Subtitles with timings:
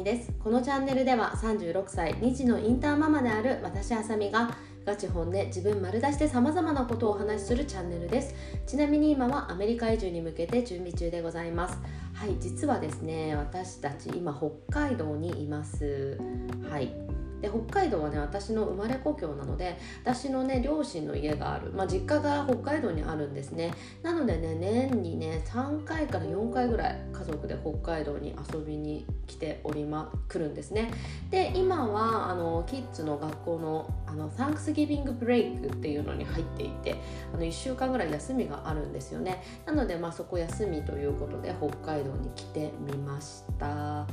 [0.00, 0.32] みです。
[0.42, 4.50] このチャンネルでは36歳2児のインターママである私あさみが
[4.86, 8.34] ガチ本で自分丸出して様々なことをお話しするチャンネルです。
[8.66, 11.78] ちなみに今はアメリカ移住に向けて準備中でございます。
[12.14, 16.18] はい実はですね私たち今北海道にいます。
[16.70, 16.94] はい。
[17.42, 23.72] で北海道はね私の生まれ故郷なので私のね両親の家がある、まあ、実家が北海道にあるんですね。
[24.02, 25.09] なのでね年に
[25.40, 30.90] 3回から4回ぐらい家族で北海道に遊びに来ておりま来るんですね。
[31.30, 36.96] で今はあのキッズの学校のあのサンクスギビングブレイクっていうのに入っていて
[37.32, 39.42] あの1週間ぐらい休みがあるんですよね。
[39.66, 44.06] なのでまあそこ休みということで北海道に来てみました。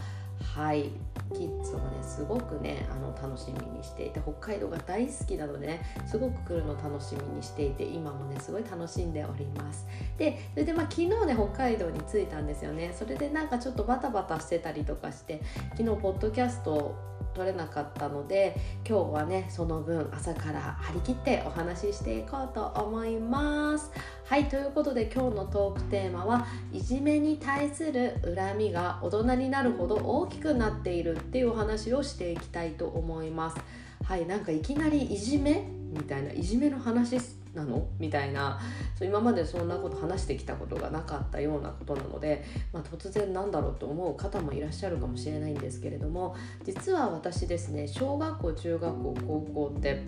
[0.58, 0.90] はい。
[1.36, 9.86] キッズもねすごくねあの楽しみにしていて北海道が大好きなのでねすごく来るの楽しみにしていて今もねすごい楽しんでおります。
[10.18, 12.92] でそれでまあ昨日ね北海道に着いたんですよね。
[12.98, 15.42] それでなんかちょっとバタバタしてたりとかして
[15.78, 16.96] 昨日ポッドキャスト
[17.38, 18.56] 撮れなかったので
[18.88, 23.92] 今日はねその分朝から張り切ってお話ししていこうと思います。
[24.26, 33.58] はいということで今日のトークテーマはいじめに対する恨みが大人になるほど大きくなっているっていうお話をしていきたいと思います。
[34.04, 35.70] はいなんかいきなりいじめ？
[35.94, 37.18] みたいないじめの話
[37.54, 37.88] なの？
[38.00, 38.60] みたいな
[38.96, 50.04] そう今までそんなこと話してきたことがなかったようなことなので、まあ、突然なんだろうと思う方もいらっしゃるかもしれないんですけれども実は私ですね小学校中学校高校って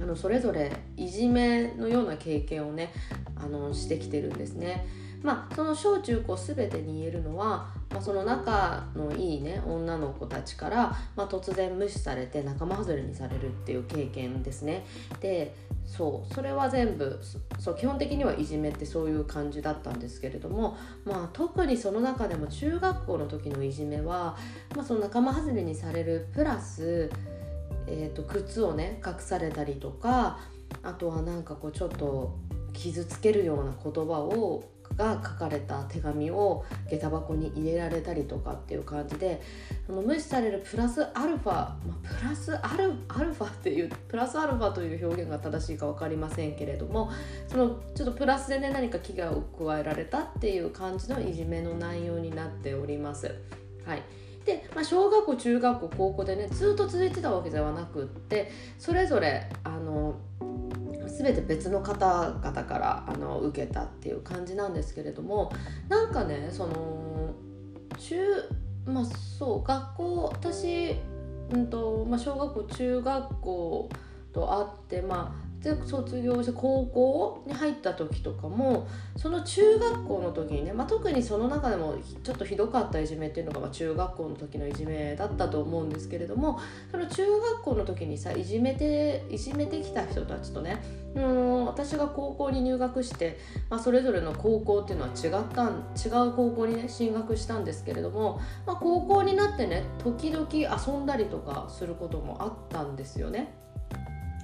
[0.00, 2.92] あのそれぞれいじめのような経験をね
[3.36, 4.86] あのしてきてるんですね。
[5.22, 14.84] まあ、その小中高全てに言えるのは、まあ、その仲のいいね女の子たちから、まあ、突然無視されて仲間外れにされるっていう経験ですね。
[15.20, 15.54] で
[15.86, 17.20] そうそれは全部
[17.58, 24.36] そう基本的にはいじめってそういう感じだったんですけれども、まあ、特にその中でも中学校の時のいじめは、
[24.74, 27.10] まあ、その仲間外れにされるプラス、
[27.86, 30.38] えーと、靴をね隠されたりとか
[30.82, 32.38] あとはなんかこうちょっと
[32.72, 34.64] 傷つけるような言葉を
[34.96, 39.40] が書かれた手紙を下駄箱に入れられたりとかっていう感じで
[39.86, 47.10] その無視されるプラスアルファ、まあ、プラスアルアルファっていうプラスアルファという表現が正しいか分かりませんけれども
[47.48, 53.34] そのちょっとプラスでね何か危害を加えられたっていう感じのいじめの内容になっております。
[53.84, 54.02] はい
[54.44, 60.16] で、まあ、小学校中学校高校でねずっと続いてたわけではなくってそれぞれあの
[61.18, 65.52] 全て別の方々からあの受けたっていう感じなんですけれども
[65.88, 67.34] なんかねその
[67.98, 68.48] 中
[68.86, 70.96] まあそう学校私、
[71.50, 73.90] うんとまあ、小学校中学校
[74.32, 90.82] とあってまあで卒業して高校に入った時とかもその中学校の時にね、まあ、特にその中でもちょっとひどかったいじめっていうのが、まあ、中学校の時のいじめだったと思うんですけれどもその中学校の時にさいじめていじめてきた人たちとね
[91.14, 93.38] うん私が高校に入学して、
[93.70, 103.54] まあ、それぞれの高校っていうのは違った違う高校にね進学したんですけれども、まあ、高校になってね時々遊んだりとかすることもあったんですよね。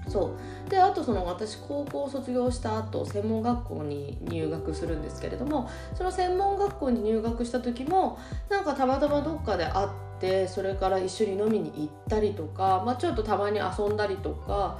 [0.08, 0.36] そ
[0.66, 8.18] うであとその私高校を卒業した後専門学校に入学するんですけれどもその専門学校に入学した時も
[8.48, 9.88] なんかたまたまどっかで会っ
[10.20, 14.78] てそれから一緒に飲みに行ったりとか、まあ、ちょっとたまに遊んだりとか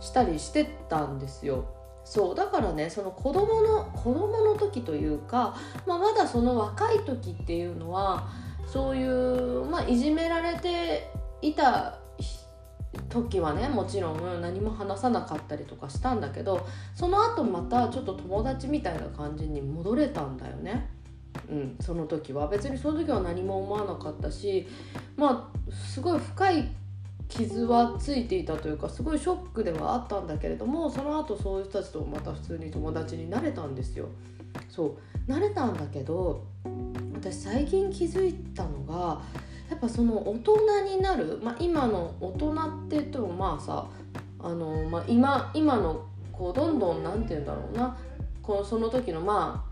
[0.00, 1.72] したりしてたんですよ。
[2.04, 8.28] そうだからねその子供の子供の時というか、まあ、まだその若い時っていうのは
[8.64, 11.10] そういう、まあ、いじめられて
[11.42, 11.98] いた
[13.22, 20.90] 時はねもちろん何も話さなかったりとかしたんだけどその後またちょっと友達みたいな感じに戻れたんだよね。
[21.50, 24.66] うん、その時は別にその時は何も思わなかったし
[25.16, 26.68] まあすごい深い
[27.28, 34.08] 傷はついていたというかすごいショックではあったんだけれどもその後そういう人たちとまた普通に友達になれたんですよ。
[34.68, 34.96] そ
[35.28, 36.44] うなれたんだけど
[37.14, 39.20] 私最近気づいたのが
[39.70, 42.54] やっぱその大人になる、まあ、今の大人っ
[42.88, 43.86] て言ってもまあさ
[44.38, 47.96] あの、まあ今、今のこうどんどん何て言うんだろうな。
[48.42, 49.66] このその時のま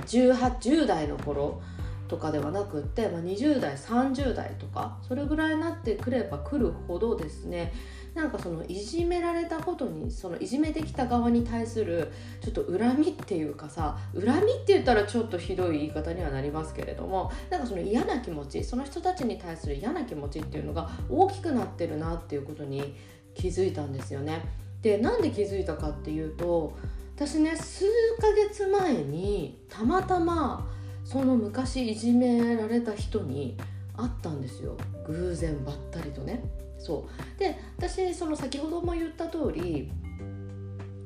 [0.00, 1.60] あ10代の頃
[2.08, 7.72] とかではなくって、まあ、20代30代とかそれぐらいになってくればくるほどですね
[8.14, 22.96] なんかそのいじめられたことにそのいじめてきた側に対するちょっと恨みっていうかさ恨みって言ったらちょっとひどい言い方にはなりますけれどもなんかその嫌な気持ちその人たちに対する嫌な気持ちっていうのが大きくなってるなっていうことに
[23.34, 24.42] 気づいたんですよね。
[24.82, 26.76] でなんで気づいたかっていうと
[27.16, 27.84] 私ね数
[28.18, 30.66] ヶ月前にたまたま
[31.04, 33.56] その昔いじめられた人に
[33.96, 34.76] あったんですよ
[35.06, 36.42] 偶然ばったりとね
[36.80, 37.06] そ
[37.36, 37.38] う。
[37.38, 39.90] で私その先ほども言った通り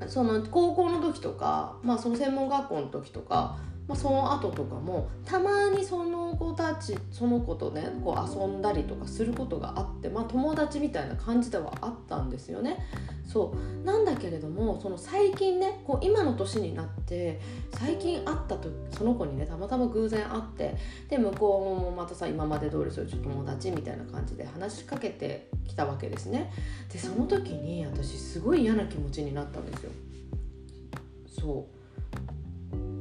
[0.06, 12.78] その高校の時とか、まあ、その専門学校の時とかまあ、その後とかもたまにその子たちその子とねこう遊んだりとかすることがあって、まあ、友達みたいな感じではあったんですよね。
[13.26, 17.40] そうなんだけれどもその最近ねこう今の年になって
[17.72, 20.76] 最近会ったとその子にねたまたま偶然会って
[21.08, 26.52] で向こうもまたさ今まで通りそういう友達みたいな感じで話しかけてきたわけですね。
[26.92, 29.90] でその時に私すごい嫌な気持ちになったんですよ。
[31.28, 31.73] そう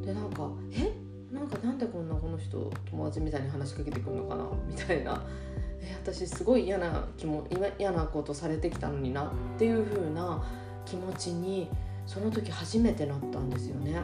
[0.05, 0.91] でなんかえ？
[1.33, 4.45] なんかなんでこんなこの人友達みたいに話しかけてくるのかな？
[4.67, 5.23] みたいな。
[5.81, 7.47] え私すごい嫌な気も
[7.79, 10.43] 嫌なことされてきたのになっていう風な
[10.85, 11.69] 気持ちに
[12.05, 13.99] その時初めてなったんですよね。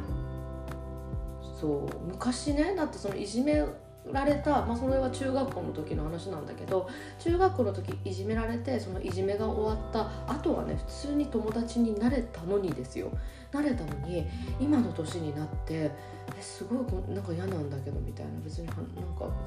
[1.59, 2.07] そう。
[2.07, 3.63] 昔ねだってそのいじめ
[4.11, 13.11] られた、まあ、それは中学校の時の話なんだけど中学校の時いじめられてそのいじめが終わった後はね普通に友達になれたのにですよ。
[13.51, 14.27] なれたのに
[14.59, 15.91] 今の年になって
[16.37, 18.31] えすごいなんか嫌なんだけどみたいな。
[18.43, 18.83] 別になんか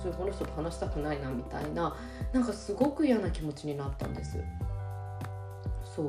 [0.00, 1.96] それこの人と話したくないなみたいな。
[2.32, 4.38] なんかすごく嫌な気持ちになったんです。
[5.84, 6.06] そう。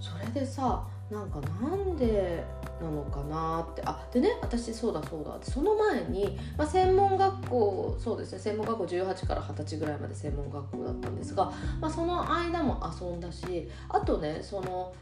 [0.00, 2.44] それでさなんかなんで
[2.80, 3.82] なのかなって。
[3.84, 5.38] あでね私そうだそうだ。
[5.42, 14.92] その前に、まあ、専門学校そうですね専門学校18から20歳ぐらいまで専門学校だったんですが、まあ、その間も遊んだしあとねその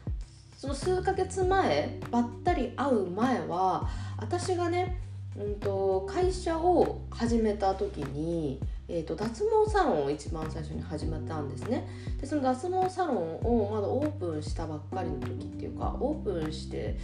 [0.63, 3.85] その数ヶ月前ばったり会う前は
[4.17, 4.97] 私がね、
[5.37, 11.85] うんと、会社を始めた時に、えーと、脱毛サロンを一番最初に始めたんですね。
[12.21, 16.97] でその脱毛サロンをまだオープンしたばっかりの時っていうかオープンして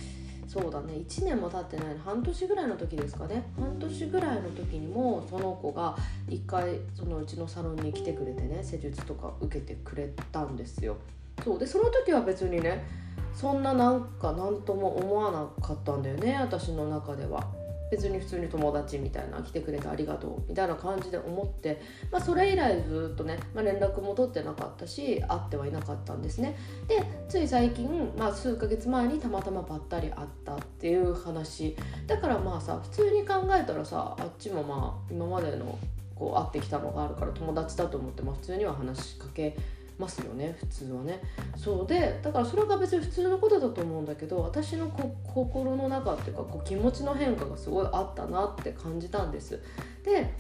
[0.50, 0.94] そうだね。
[0.94, 2.00] 1年も経ってないの。
[2.00, 3.44] 半年ぐらいの時ですかね。
[3.56, 5.96] 半年ぐらいの時にもその子が
[6.28, 10.98] 1回そのうちのサロンに来てくれてね施術とか受けてくれたんですよ。
[11.44, 11.60] そう。
[11.60, 12.84] でその時は別にね
[13.32, 17.59] そんななんか何とも思わなかったんだよね私の中では。
[17.92, 21.82] 別に普通に友達みたいな来てくれてありがとうみたいな感じで思って、
[22.12, 26.56] まあ、それ以来ずっとね、まあ、連絡も取ってなかったし会ってはいなかったんですね。
[26.88, 31.76] でつい最近、まあ、数ヶ月前にたまたまばったり会ったっていう話。
[32.08, 35.78] だからまあさ普通に考えたらさあっちもまあ今までの
[36.16, 39.56] こう会ってきたのがあるから友達だと思って、まあ、普通には話しかけ
[40.00, 41.22] ますよね普通はね
[41.56, 49.62] そうでだからそれが別に普通のことだと思うんだけど私のこ心の中っていうかこう気持ちの変化がすごいあったなって感じたんです
[50.04, 50.34] で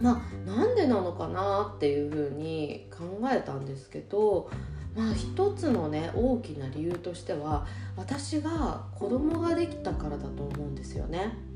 [0.00, 4.50] まあなんでなのかなっていうふうに考えたんですけど
[4.96, 7.66] まあ一つのね大きな理由としては
[7.96, 11.51] 私が子供ができたからだと思うんですよね。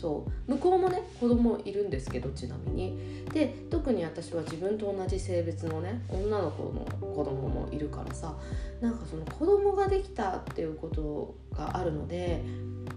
[0.00, 0.52] そう。
[0.52, 3.24] 向こうもね子供いるんですけどちなみに。
[3.32, 8.34] で特に私は自分と同じ性別のね女の子の子供もいるからさ
[8.80, 12.42] なんかその子供ができたっていうことがあるので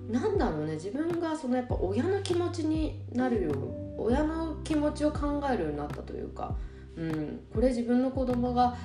[0.09, 3.55] なんだろうね自分がそのやっぱ親の気持ちになるよう
[3.97, 6.55] 親の気持ちを考えるようになったというか、
[6.95, 8.77] うん、これ自分の子供が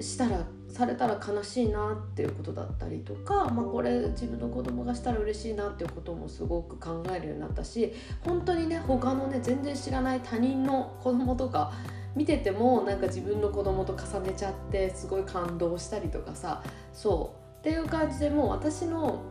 [0.00, 7.92] したらされたら悲しいなっていうことだったりとか、まあ、これ自分の子供がしたら嬉しいなっていうこともすごく考えるようになったし
[8.24, 11.72] 本当にね他のね全然知らない他人の子供とか
[12.14, 17.46] 見ててもなんか自分の子供と重ねちゃってすごい感動したりとかさそう。
[17.60, 19.22] っていう感じでもう私の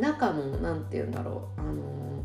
[0.00, 2.24] 中の何て言うんだろうあの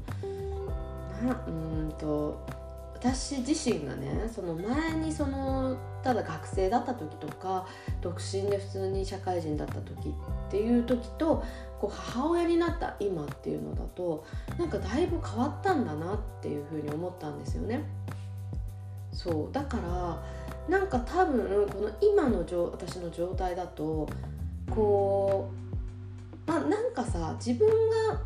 [1.34, 1.52] なう
[1.88, 2.46] んと
[2.94, 7.68] 私自身がねその前にそのただ学生だった時とか
[8.02, 11.44] 独身で普通に社会人だった時っていう時と
[11.80, 14.26] こう母親になった今っていうのだと
[14.58, 17.84] なんかだいぶ変わったんだなっていうふうに思ったんですよね。
[19.12, 20.24] そうだから
[20.70, 24.08] なんか多分この今の私の状態だと
[24.70, 25.50] こ
[26.48, 27.68] うまあなんかさ自分
[28.08, 28.22] が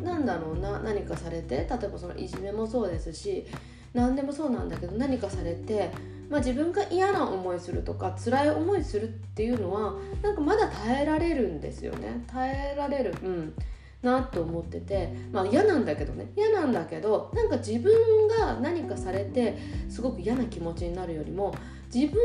[0.00, 3.46] なんだろうな何かされて例えばそのいじめもそうですし
[3.92, 5.90] 何でもそうなんだけど何かされて、
[6.30, 13.54] まあ、自分が嫌な思いするとか辛い思いするっていうのはなんかまだ耐えられるんですよね耐えられるうん
[14.02, 19.56] なと思っててまあ嫌なんだけどね嫌なんだけどなんか自分が何かされて
[19.88, 21.54] すごく嫌な気持ちになるよりも
[21.92, 22.20] 自分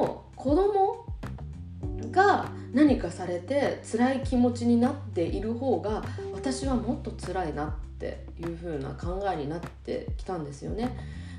[0.00, 1.04] の子供
[2.10, 10.96] が何かされて辛い気持ちになっている方が私はもっと辛いなっていう風な考えになってきたんですよね。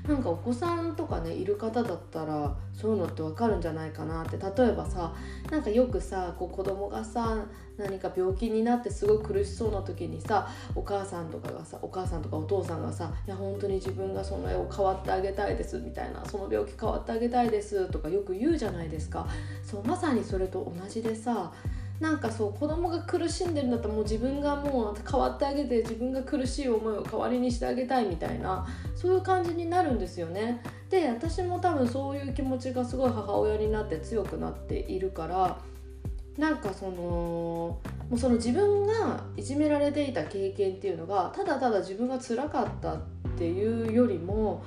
[0.08, 5.12] なんかお子さんとかねいる方だったらそういうのってわかるんじゃないかなって例えばさ
[5.50, 7.44] なんかよくさこう子供がさ
[7.76, 19.26] 何か病気になってすごい苦しそうな時にさお母さんとかがさお母さんとかお父さんがさ「いや本当に自分がその絵を変わってあげたいです」みたいな「その病気変わってあげたいです」とかよく言うじゃないですか。
[19.64, 21.52] そうまさにそれと同じでさ
[22.00, 30.62] なんかそう子供が苦しんでるんだったらもう自分がもう変わってあげて自分が苦しい思いを代わりにしてあげたいみたいなそういう感じになるんですよね。
[30.90, 35.58] で私も多分そういう気持ちがすごい母親になって強くなっているから
[36.36, 37.80] なんかそのも
[38.12, 42.98] うその自分がいじめられていた経験っていうのがただただ自分が辛かったっ
[43.38, 44.62] ていうよりも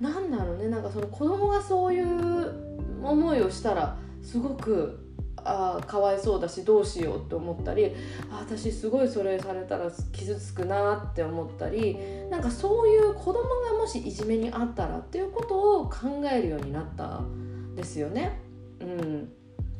[0.00, 2.70] なんだろうねなんかその子供がそういう
[3.02, 5.09] 思いをしたらすごく
[5.44, 7.94] あかわいそうだしどうしようって思ったり
[8.30, 11.96] あ私すごいそれされたら傷つくなって思ったり
[12.30, 18.40] なんかそういう子供がもしいじめにあったらっていうことを考えるようになったんですよね。
[18.80, 19.32] うん、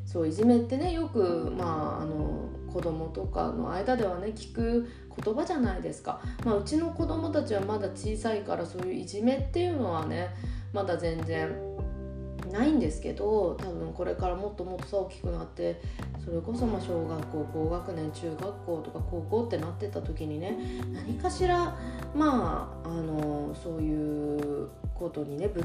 [0.05, 4.89] そういじめってねよく、まあ、あの子供とかの間ではね聞く
[5.25, 10.31] 言葉じゃないですか、まあ、うちの子供たちはまだ小さいからそういういじめっていうのはね
[10.73, 11.70] まだ全然
[12.51, 15.81] ないんですけど多分これからもっともっとさ大きくなって
[16.25, 20.59] それこそまあ小学校高学年中学校とか高校ってなってた時にね
[20.93, 21.77] 何かしら
[22.15, 25.65] まああのそういうことにねぶ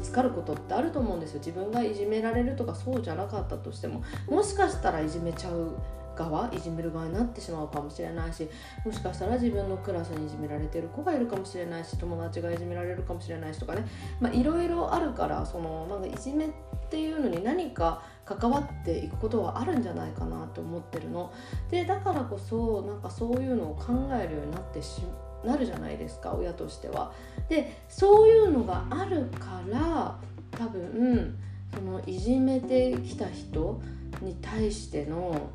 [0.00, 1.38] つかることってあると思うんですよ。
[1.38, 5.76] 自分がいじめられるとかそうじゃなかったとしてももしかしたらいじめちゃう
[6.14, 8.48] 側いじめる側になってしまうかもしれないし
[8.84, 13.84] もしかしたら自分のクラスにいじめられてる子がいるかもしれないし友達がいじめられるかもしれないしとかね
[14.32, 16.50] いろいろあるからそのなんかいじめっ
[16.90, 21.32] ていうのに何か関わっていくことはあるんじゃないかなと思ってるの。
[21.70, 25.02] でだからこそなんかそういうのを考えるようになってし
[25.44, 27.12] なるじゃないですか親としては。
[27.48, 30.18] でそういうのがあるから
[30.52, 31.36] 多分
[31.74, 33.80] そのいじめてきた人
[34.22, 35.50] に対しての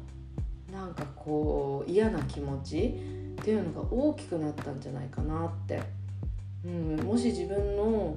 [0.71, 2.99] なんかこう嫌な気持ち
[3.41, 5.81] っていうのが大きくなったんじゃないかなって、
[6.65, 8.15] うん、もし自分の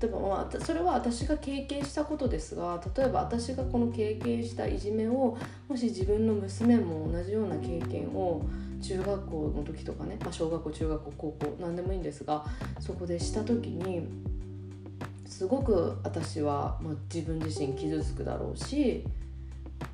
[0.00, 5.36] 例えば、まあ、それは私が経験したことですが例えば私がこの経験したいじめを
[5.68, 8.44] もし自分の娘も同じような経験を
[8.82, 12.44] 中学校の時とかね、まあ、小学校中学校高校何でもいいんですが
[12.80, 14.08] そこでした時に
[15.24, 19.04] すごく私は、まあ、自分自身傷つくだろうし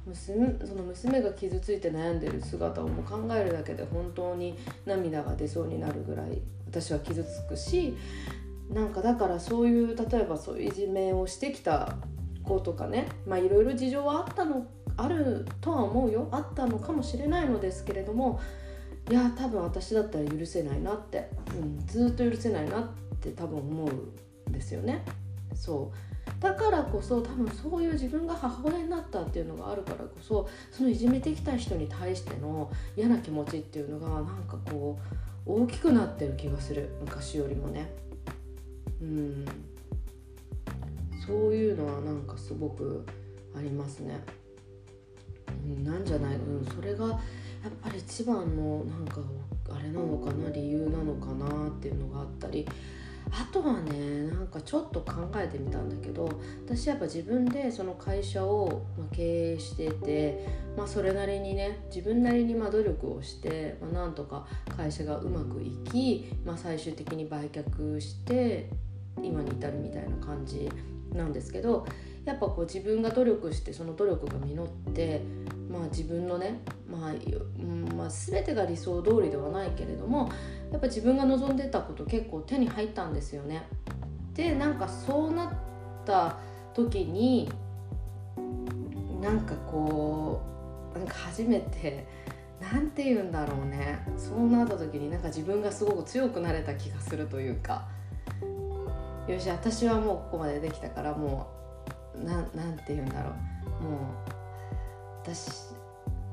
[0.09, 7.97] 娘その娘が傷ついて悩んでる姿をも考えるだけで本当に涙が出そうになるぐらい私は傷つくし
[8.71, 11.97] なんかだからそういう例えばそういういじめをしてきた
[12.43, 18.41] 子とかねまあいろいろ事情はあったのあるとは思うよあったのかもしれないのですけれども
[19.11, 22.89] いや多分私だったら許せないなって、うん、ずっと許せないなっ
[23.21, 25.03] て多分思うんですよね。
[25.55, 26.08] そう
[26.41, 34.99] だからこそ多分そういう自分が母親になったっていうのがあるからこそそのいじめてきた人に対しての嫌な気持ちっていうのがなんかこ
[35.47, 36.91] う大きくなってる気がする。
[37.01, 37.91] 昔よりもね。
[39.01, 39.45] うん。
[41.27, 43.05] そういうのはなんかすごく
[43.55, 44.19] ありますね、
[45.63, 47.19] うん、なんじゃないうんそれがやっ
[47.83, 49.21] ぱり一番のなんか
[49.69, 50.51] あれなのかな？
[50.51, 51.69] 理由なのかな？
[51.69, 52.67] っていうのがあったり。
[53.33, 56.29] あとはねなんかちょっと考えてみたんだけど
[56.65, 68.71] 私やっぱ自分でその会社を経営してて、まあ、それなりにね自分なりにま努力をして、まあ、なんとか会社がうまくいき、まあ、最終的に売却して
[69.23, 70.71] 今に至るみたいな感じ
[71.13, 71.87] なんですけど
[72.25, 75.23] やっぱこう自分が努力してその努力が実って
[75.69, 80.31] まあ自分のね、まあうんまあ、全てが理想通りではないけれども
[80.73, 83.67] やっぱ自分が望んでたこと結構手に入ったんですよね。
[84.35, 85.53] でなんかそうなっ
[86.05, 86.37] た
[86.75, 87.51] 時に
[89.21, 90.41] なんかこ
[90.95, 92.07] うなんか初めて
[92.61, 93.99] 何て言うんだろうね。
[94.17, 97.87] そうなった時になんか自分がすごく強くなれた気がするというか。
[99.29, 101.49] よし私はもうここまでできたからも
[102.15, 102.47] うなん
[102.79, 103.31] て言うんだろ
[103.81, 103.83] う。
[103.83, 103.97] も
[104.27, 104.38] う
[105.35, 105.69] 私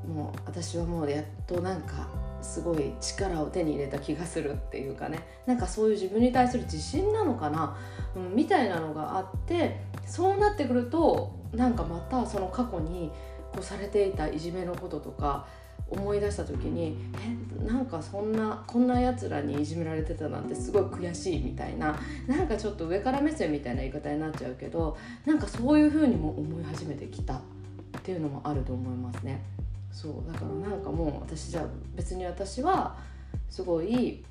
[0.08, 2.08] もう私はもうやっとなんか
[2.42, 5.20] すごい力を手に入れた気がするっていうかね。
[5.46, 7.75] なんかそういう自分に対する自信なのかな、
[8.16, 13.12] うん、みたいなのがあってそうなってくるとなんかまたその過去に
[13.52, 15.48] こうされていたいじめのこととか
[15.88, 16.98] 思い出した時に
[17.62, 27.42] えなんかそんなこんなやつらにいじめられてたなんてすごい悔しいみたいななんかちょっと上から目線みたいな言い方になっちゃうけどなんかそういう風にも思い始めてきた。
[28.05, 29.41] っていうのもあると思いますね。
[29.91, 32.95] そうだからなんかもう私じゃ別に私は
[33.50, 34.24] すごい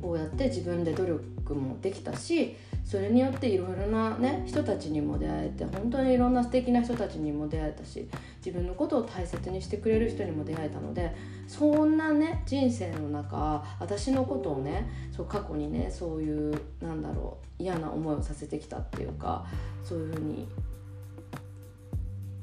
[0.00, 11.14] こうやって自分で努力もできたしそれによっていろいろな、ね、人たちにも出会えて本当にいろんな素敵な人たちにも出会えたし自分のことを大切にしてくれる人にも出会えたので
[11.46, 19.46] そんなね人生の中私のことをねそう過去にねそういうなんだろう嫌な思いをさせてきたっていうか
[19.82, 20.48] そういうふうに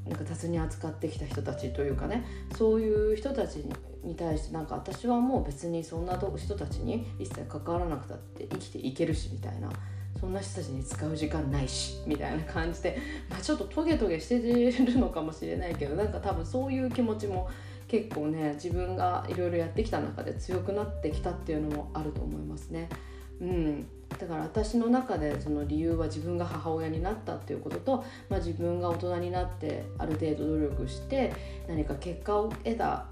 [0.06, 2.24] なんか雑に扱ってきた人たちというかね
[2.56, 3.64] そういう人たち
[4.02, 9.70] に対してなんか私はもう別にそんな人たちに一切関わらなくたって生きていけるしみたいな
[10.20, 12.98] そんな人たちに使う時間ないしみたいな感じで、
[13.30, 14.38] まあ、ちょっとトゲトゲして
[14.84, 17.48] るのかもしれないけどなんか多分そういう気持ちも
[17.88, 22.88] 結構ね自分がいろいろやってきた中で強くなってきたっていうのもあると思いますね。
[23.40, 23.86] うん、
[24.18, 31.32] だから私の中でその理由は自分が母親になったっていうことと、まあ、自分が大人になってある程度努力して
[31.68, 33.06] 何か結果を得た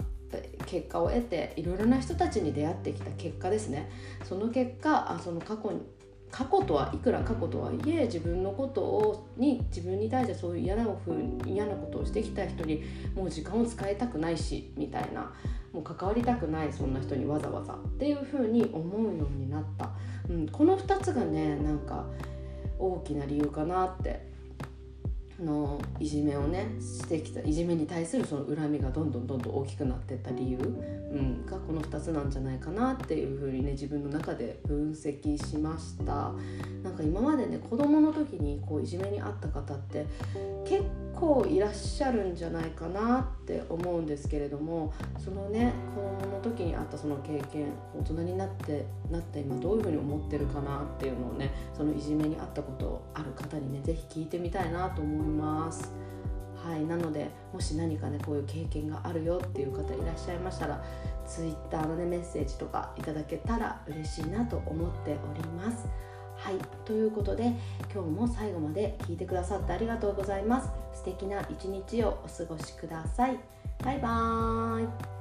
[0.65, 3.89] 結果を得ていろいろな人たちに出会ってきた結果ですね。
[4.23, 5.81] その結果あその過去に
[6.31, 11.15] 過去とはいくら過去とはいえ自分のことをに自分に対してそういう嫌なふう
[11.45, 15.33] 嫌なことをしてきた人にもう時間を使いたくないしみたいな。
[15.73, 19.89] もう関わりたくないそんな人にわざわざっていうふうに思うようになった、
[20.29, 22.05] うん、この2つがねなんか
[22.77, 24.31] 大きな理由かなって。
[25.43, 36.33] のいじめをねしてきたいじめに対するその恨みがどんどんどんどん大きくなってった理由、うん、がこの2つなんじゃないかなっていうふうにね自分の中で分析しました。
[36.83, 40.05] なんか今までね子供の時にこういじめにあった方って
[40.65, 40.83] 結
[41.21, 55.91] 構いらっしゃるんじゃないかなって思うんですけれどもそのね子供の時にあったその経験大人になってなった今どういうふうに思ってるかなっていうのをねそのいじめにあったことある方にね是非聞いてみたいなと思います。
[56.55, 60.83] はい、なのでもし何かねこういう経験があるよっていう方いらっしゃいましたら
[61.25, 65.87] Twitter のねメッセージとかいただけたら嬉しいなと思っております。
[66.41, 66.57] はい。
[66.85, 67.53] ということで
[67.93, 70.69] 今日も最後まで聞いてくださってありがとうございます。
[70.93, 73.37] 素敵な一日をお過ごしください。
[73.83, 75.20] バイバーイ。